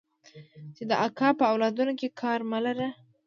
[0.75, 2.87] چې د اکا په اولادونو کار مه لره.